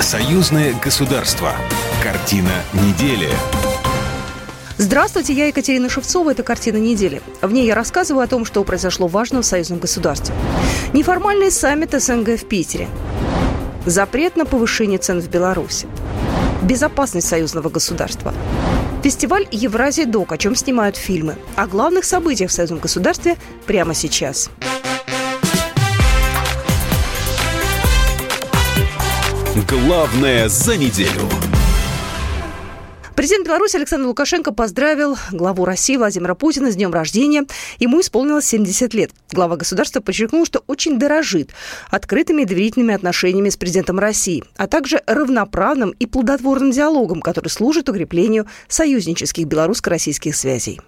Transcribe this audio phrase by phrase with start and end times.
[0.00, 1.52] Союзное государство.
[2.02, 3.28] Картина недели.
[4.78, 6.30] Здравствуйте, я Екатерина Шевцова.
[6.30, 7.20] Это «Картина недели».
[7.42, 10.34] В ней я рассказываю о том, что произошло важно в союзном государстве.
[10.94, 12.88] Неформальный саммит СНГ в Питере.
[13.84, 15.86] Запрет на повышение цен в Беларуси.
[16.62, 18.32] Безопасность союзного государства.
[19.04, 21.36] Фестиваль «Евразия Док», о чем снимают фильмы.
[21.56, 23.36] О главных событиях в союзном государстве
[23.66, 24.48] прямо сейчас.
[29.70, 31.28] Главное за неделю.
[33.14, 37.44] Президент Беларуси Александр Лукашенко поздравил главу России Владимира Путина с днем рождения.
[37.78, 39.12] Ему исполнилось 70 лет.
[39.30, 41.50] Глава государства подчеркнул, что очень дорожит
[41.88, 47.88] открытыми и доверительными отношениями с президентом России, а также равноправным и плодотворным диалогом, который служит
[47.88, 50.80] укреплению союзнических белорусско-российских связей.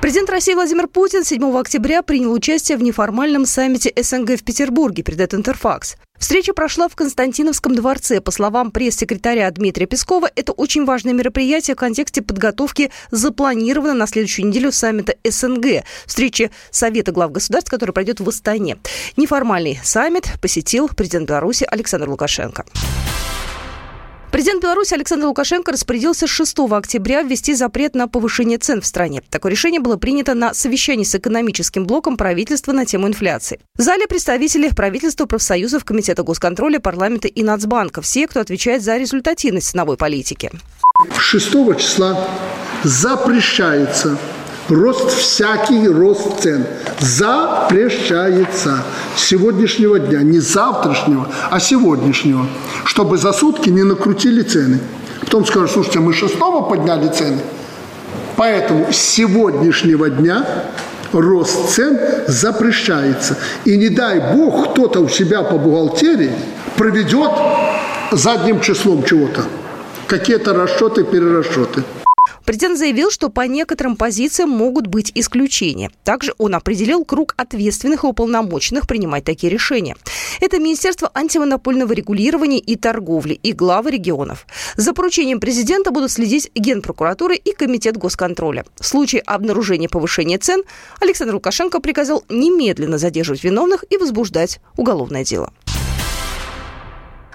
[0.00, 5.34] Президент России Владимир Путин 7 октября принял участие в неформальном саммите СНГ в Петербурге, передает
[5.34, 5.96] Интерфакс.
[6.18, 8.22] Встреча прошла в Константиновском дворце.
[8.22, 14.48] По словам пресс-секретаря Дмитрия Пескова, это очень важное мероприятие в контексте подготовки запланировано на следующую
[14.48, 18.78] неделю саммита СНГ, встречи Совета глав государств, который пройдет в Астане.
[19.18, 22.64] Неформальный саммит посетил президент Беларуси Александр Лукашенко.
[24.40, 29.22] Президент Беларуси Александр Лукашенко распорядился 6 октября ввести запрет на повышение цен в стране.
[29.28, 33.60] Такое решение было принято на совещании с экономическим блоком правительства на тему инфляции.
[33.76, 38.00] В зале представители правительства, профсоюзов, Комитета госконтроля, парламента и Нацбанка.
[38.00, 40.50] Все, кто отвечает за результативность ценовой политики.
[41.18, 42.26] 6 числа
[42.82, 44.16] запрещается
[44.70, 46.64] рост всякий рост цен
[47.00, 48.84] запрещается
[49.16, 52.46] с сегодняшнего дня, не завтрашнего, а сегодняшнего,
[52.84, 54.80] чтобы за сутки не накрутили цены.
[55.20, 57.38] Потом скажут, слушайте, мы шестого подняли цены,
[58.36, 60.44] поэтому с сегодняшнего дня
[61.12, 63.36] рост цен запрещается.
[63.64, 66.32] И не дай бог кто-то у себя по бухгалтерии
[66.76, 67.30] проведет
[68.12, 69.42] задним числом чего-то.
[70.06, 71.84] Какие-то расчеты, перерасчеты.
[72.50, 75.88] Президент заявил, что по некоторым позициям могут быть исключения.
[76.02, 79.96] Также он определил круг ответственных и уполномоченных принимать такие решения.
[80.40, 84.48] Это Министерство антимонопольного регулирования и торговли и главы регионов.
[84.74, 88.64] За поручением президента будут следить Генпрокуратура и Комитет госконтроля.
[88.80, 90.64] В случае обнаружения повышения цен
[90.98, 95.52] Александр Лукашенко приказал немедленно задерживать виновных и возбуждать уголовное дело.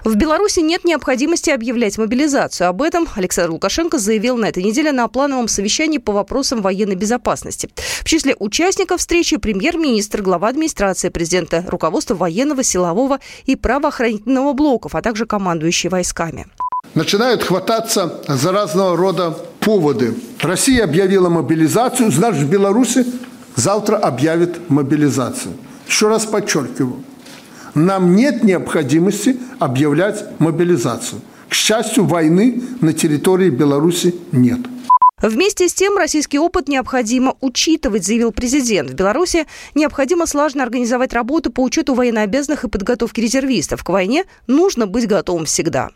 [0.06, 2.68] В Беларуси нет необходимости объявлять мобилизацию.
[2.68, 7.68] Об этом Александр Лукашенко заявил на этой неделе на плановом совещании по вопросам военной безопасности.
[7.74, 15.02] В числе участников встречи премьер-министр, глава администрации президента, руководство военного, силового и правоохранительного блоков, а
[15.02, 16.46] также командующие войсками.
[16.94, 20.14] Начинают хвататься за разного рода поводы.
[20.40, 23.04] Россия объявила мобилизацию, значит, в Беларуси
[23.56, 25.54] завтра объявит мобилизацию.
[25.88, 27.02] Еще раз подчеркиваю,
[27.76, 31.20] нам нет необходимости объявлять мобилизацию.
[31.48, 34.60] К счастью, войны на территории Беларуси нет.
[35.22, 38.90] Вместе с тем, российский опыт необходимо учитывать, заявил президент.
[38.90, 43.84] В Беларуси необходимо слаженно организовать работу по учету военнообязанных и подготовке резервистов.
[43.84, 45.90] К войне нужно быть готовым всегда.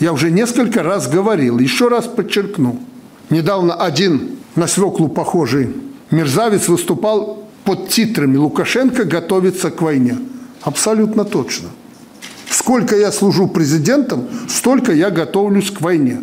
[0.00, 2.80] Я уже несколько раз говорил, еще раз подчеркну.
[3.30, 5.72] Недавно один на свеклу похожий
[6.10, 10.16] мерзавец выступал под титрами «Лукашенко готовится к войне».
[10.64, 11.68] Абсолютно точно.
[12.48, 16.20] Сколько я служу президентом, столько я готовлюсь к войне.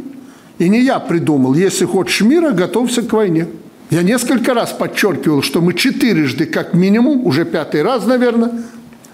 [0.58, 3.48] И не я придумал, если хочешь мира, готовься к войне.
[3.92, 8.52] Я несколько раз подчеркивал, что мы четырежды, как минимум, уже пятый раз, наверное,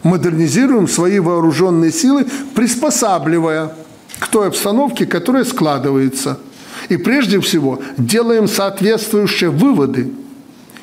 [0.03, 3.73] модернизируем свои вооруженные силы, приспосабливая
[4.19, 6.39] к той обстановке, которая складывается.
[6.89, 10.11] И прежде всего делаем соответствующие выводы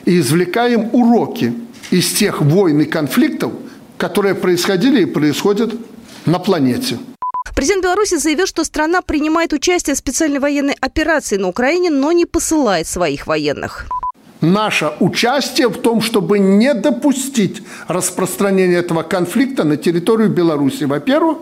[0.04, 1.54] и извлекаем уроки
[1.90, 3.52] из тех войн и конфликтов,
[3.96, 5.74] которые происходили и происходят
[6.26, 6.98] на планете.
[7.54, 12.26] Президент Беларуси заявил, что страна принимает участие в специальной военной операции на Украине, но не
[12.26, 13.86] посылает своих военных.
[14.40, 21.38] Наше участие в том, чтобы не допустить распространения этого конфликта на территорию Беларуси, во-первых,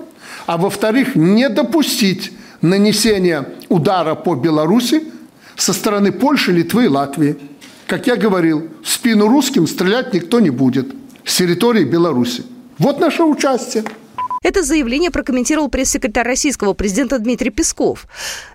[0.47, 5.05] а во-вторых, не допустить нанесения удара по Беларуси
[5.57, 7.37] со стороны Польши, Литвы и Латвии.
[7.87, 12.45] Как я говорил, в спину русским стрелять никто не будет– с территории Беларуси.
[12.79, 13.85] Вот наше участие.
[14.43, 18.07] Это заявление прокомментировал пресс-секретарь российского президента Дмитрий Песков.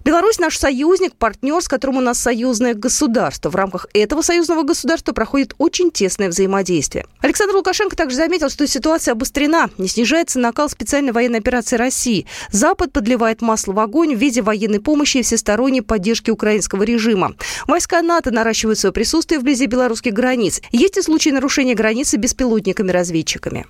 [0.04, 3.50] Беларусь наш союзник, партнер, с которым у нас союзное государство.
[3.50, 7.06] В рамках этого союзного государства проходит очень тесное взаимодействие.
[7.22, 12.26] Александр Лукашенко также заметил, что ситуация обострена, не снижается накал специальной военной операции России.
[12.52, 17.36] Запад подливает масло в огонь в виде военной помощи и всесторонней поддержки украинского режима.
[17.66, 20.62] Войска НАТО наращивают свое присутствие вблизи белорусских границ.
[20.72, 23.66] Есть и случаи нарушения границы беспилотниками-разведчиками.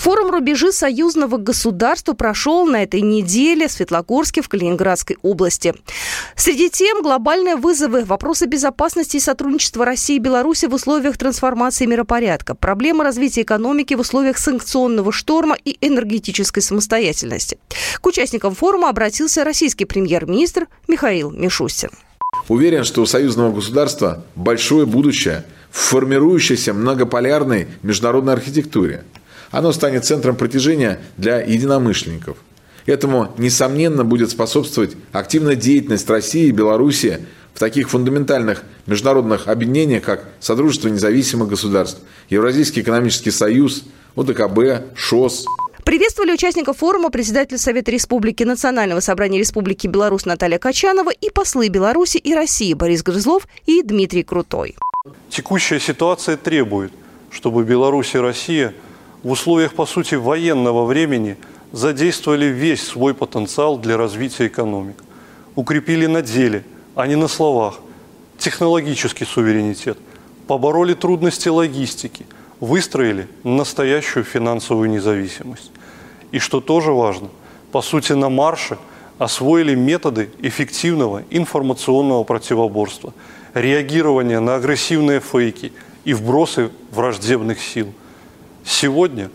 [0.00, 5.74] Форум «Рубежи союзного государства» прошел на этой неделе в Светлогорске в Калининградской области.
[6.36, 12.54] Среди тем глобальные вызовы, вопросы безопасности и сотрудничества России и Беларуси в условиях трансформации миропорядка,
[12.54, 17.58] проблемы развития экономики в условиях санкционного шторма и энергетической самостоятельности.
[18.00, 21.90] К участникам форума обратился российский премьер-министр Михаил Мишустин.
[22.48, 29.04] Уверен, что у союзного государства большое будущее в формирующейся многополярной международной архитектуре.
[29.50, 32.36] Оно станет центром притяжения для единомышленников.
[32.86, 37.20] Этому, несомненно, будет способствовать активная деятельность России и Беларуси
[37.54, 42.00] в таких фундаментальных международных объединениях, как Содружество независимых государств,
[42.30, 43.84] Евразийский экономический союз,
[44.16, 45.46] ОДКБ, ШОС,
[45.84, 52.18] Приветствовали участников форума председатель Совета Республики Национального собрания Республики Беларусь Наталья Качанова и послы Беларуси
[52.18, 54.76] и России Борис Грызлов и Дмитрий Крутой.
[55.30, 56.92] Текущая ситуация требует,
[57.30, 58.74] чтобы Беларусь и Россия
[59.22, 61.36] в условиях, по сути, военного времени
[61.72, 64.96] задействовали весь свой потенциал для развития экономик.
[65.54, 66.64] Укрепили на деле,
[66.94, 67.80] а не на словах,
[68.38, 69.98] технологический суверенитет,
[70.46, 72.26] побороли трудности логистики,
[72.60, 75.70] выстроили настоящую финансовую независимость
[76.32, 77.28] и, что тоже важно,
[77.72, 78.78] по сути на марше
[79.18, 83.12] освоили методы эффективного информационного противоборства,
[83.54, 85.72] реагирования на агрессивные фейки
[86.04, 87.92] и вбросы враждебных сил.
[88.70, 89.30] Сегодня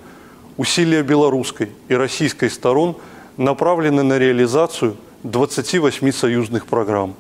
[0.56, 2.96] усилия белорусской и российской сторон
[3.36, 7.16] направлены на реализацию 28 союзных программ.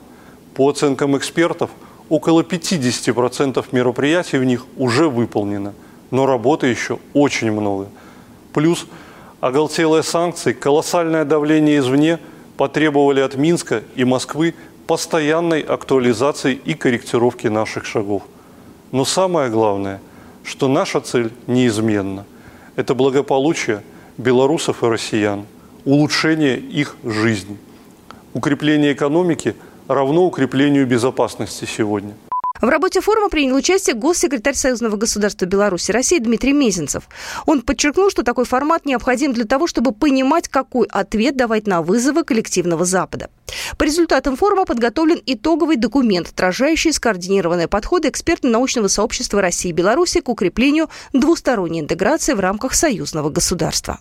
[0.53, 1.69] По оценкам экспертов,
[2.07, 5.73] около 50% мероприятий в них уже выполнено,
[6.09, 7.89] но работы еще очень много.
[8.53, 8.87] Плюс–
[9.41, 12.19] оголтелые санкции, колоссальное давление извне
[12.55, 14.55] потребовали от Минска и Москвы
[14.87, 18.23] постоянной актуализации и корректировки наших шагов.
[18.93, 19.99] Но самое главное,
[20.45, 22.25] что наша цель неизменна.
[22.75, 23.81] Это благополучие
[24.17, 25.45] белорусов и россиян,
[25.83, 27.57] улучшение их жизни.
[28.33, 29.55] Укрепление экономики
[29.87, 32.13] равно укреплению безопасности сегодня.
[32.61, 37.03] В работе форума принял участие госсекретарь Союзного государства Беларуси России Дмитрий Мезенцев.
[37.45, 42.23] Он подчеркнул, что такой формат необходим для того, чтобы понимать, какой ответ давать на вызовы
[42.23, 43.29] коллективного Запада.
[43.77, 50.29] По результатам форума подготовлен итоговый документ, отражающий скоординированные подходы экспертно-научного сообщества России и Беларуси к
[50.29, 53.99] укреплению двусторонней интеграции в рамках союзного государства.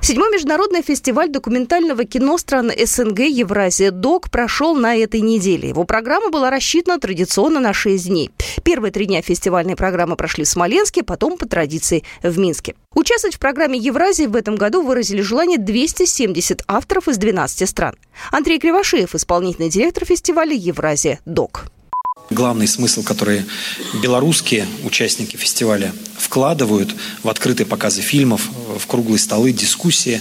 [0.00, 5.70] Седьмой международный фестиваль документального кино стран СНГ «Евразия ДОК» прошел на этой неделе.
[5.70, 8.30] Его программа была рассчитана традиционно на 6 дней.
[8.62, 12.74] Первые три дня фестивальной программы прошли в Смоленске, потом по традиции в Минске.
[12.94, 17.96] Участвовать в программе Евразии в этом году выразили желание 270 авторов из 12 стран.
[18.30, 21.66] Андрей Кривошеев, исполнительный директор фестиваля «Евразия ДОК».
[22.30, 23.44] Главный смысл, который
[24.02, 26.92] белорусские участники фестиваля вкладывают
[27.22, 30.20] в открытые показы фильмов, в круглые столы, дискуссии,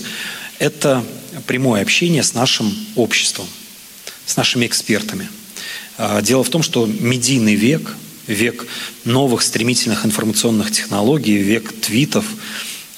[0.59, 1.03] это
[1.47, 3.47] прямое общение с нашим обществом,
[4.27, 5.27] с нашими экспертами.
[5.97, 7.95] А, дело в том, что медийный век,
[8.27, 8.67] век
[9.03, 12.25] новых стремительных информационных технологий, век твитов,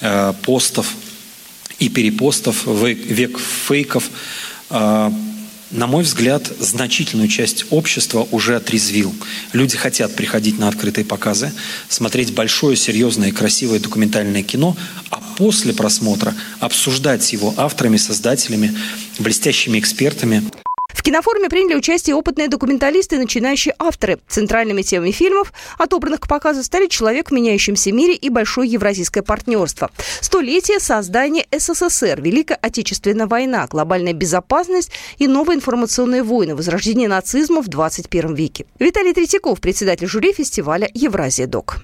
[0.02, 0.86] а, постов
[1.78, 4.10] и перепостов, век фейков
[4.68, 5.10] а,–
[5.70, 9.14] на мой взгляд, значительную часть общества уже отрезвил.
[9.52, 11.52] Люди хотят приходить на открытые показы,
[11.88, 14.76] смотреть большое, серьезное и красивое документальное кино,
[15.10, 18.76] а после просмотра обсуждать его авторами, создателями,
[19.18, 20.42] блестящими экспертами.
[21.08, 24.18] Кинофоруме приняли участие опытные документалисты и начинающие авторы.
[24.28, 29.90] Центральными темами фильмов, отобранных к показу, стали «Человек в меняющемся мире» и «Большое евразийское партнерство».
[30.20, 37.68] Столетие создания СССР, Великая Отечественная война, глобальная безопасность и новые информационные войны, возрождение нацизма в
[37.68, 38.66] 21 веке.
[38.78, 41.76] Виталий Третьяков, председатель жюри фестиваля «Евразия Док».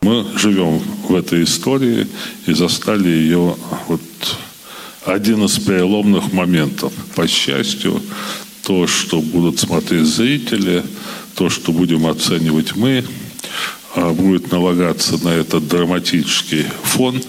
[0.00, 2.06] Мы живем в этой истории
[2.46, 3.56] и застали ее
[3.88, 4.00] вот
[5.04, 6.94] один из переломных моментов.
[7.14, 8.00] По счастью,
[8.70, 10.84] то, что будут смотреть зрители,
[11.34, 13.04] то, что будем оценивать мы,
[13.96, 17.20] а, будет налагаться на этот драматический фон.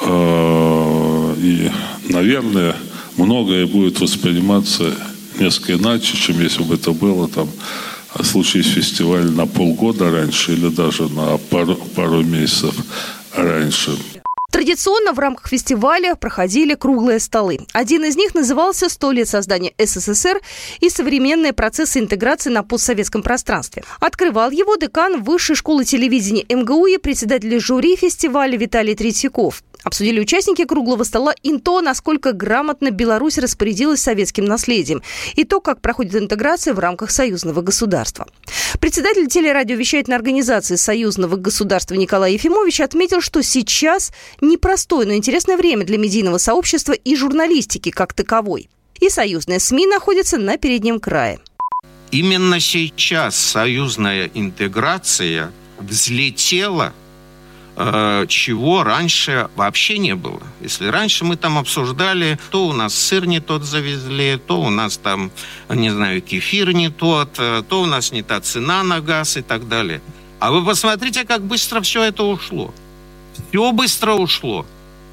[0.00, 1.70] А, и,
[2.08, 2.74] наверное,
[3.16, 4.92] многое будет восприниматься
[5.38, 7.48] несколько иначе, чем если бы это было там
[8.24, 12.74] случись фестиваль на полгода раньше или даже на пару, пару месяцев
[13.32, 13.92] раньше.
[14.56, 17.58] Традиционно в рамках фестиваля проходили круглые столы.
[17.74, 20.40] Один из них назывался «100 лет создания СССР
[20.80, 23.84] и современные процессы интеграции на постсоветском пространстве».
[24.00, 29.62] Открывал его декан Высшей школы телевидения МГУ и председатель жюри фестиваля Виталий Третьяков.
[29.86, 35.00] Обсудили участники круглого стола и то, насколько грамотно Беларусь распорядилась советским наследием,
[35.36, 38.26] и то, как проходит интеграция в рамках союзного государства.
[38.80, 45.98] Председатель телерадиовещательной организации союзного государства Николай Ефимович отметил, что сейчас непростое, но интересное время для
[45.98, 48.68] медийного сообщества и журналистики как таковой.
[48.98, 51.38] И союзные СМИ находятся на переднем крае.
[52.10, 56.92] Именно сейчас союзная интеграция взлетела–
[57.76, 60.42] чего раньше вообще не было.
[60.62, 64.96] Если раньше мы там обсуждали, то у нас сыр не тот завезли, то у нас
[64.96, 65.30] там,
[65.68, 69.42] не знаю, кефир не тот, э, то у нас не та цена на газ и
[69.42, 70.00] так далее.
[70.40, 72.72] А вы посмотрите, как быстро все это ушло.
[73.50, 74.64] Все быстро ушло.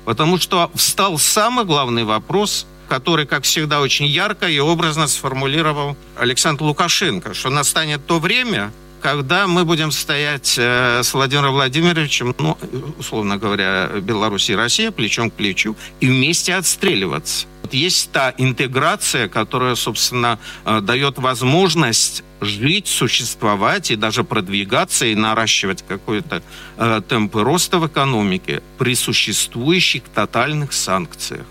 [0.05, 6.63] Потому что встал самый главный вопрос, который, как всегда, очень ярко и образно сформулировал Александр
[6.63, 8.71] Лукашенко, что настанет то время,
[9.03, 12.57] когда мы будем стоять э, с Владимиром Владимировичем, ну,
[12.97, 17.45] условно говоря, Беларусь и Россия плечом к плечу, и вместе отстреливаться.
[17.71, 25.83] Есть та интеграция, которая, собственно, э, дает возможность жить, существовать и даже продвигаться и наращивать
[25.85, 26.41] какой-то
[26.77, 31.45] э, темпы роста в экономике при существующих тотальных санкциях.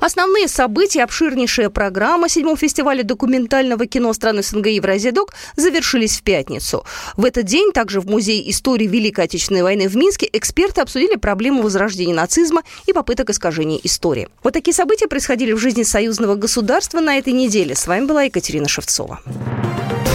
[0.00, 6.84] Основные события, обширнейшая программа седьмого фестиваля документального кино страны СНГ Евразия Док завершились в пятницу.
[7.16, 11.62] В этот день также в Музее истории Великой Отечественной войны в Минске эксперты обсудили проблему
[11.62, 14.28] возрождения нацизма и попыток искажения истории.
[14.42, 17.74] Вот такие события происходили в жизни союзного государства на этой неделе.
[17.74, 19.20] С вами была Екатерина Шевцова.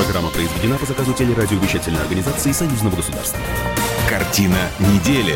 [0.04, 3.40] Программа произведена по заказу телерадиовещательной организации Союзного государства.
[4.10, 5.36] Картина недели.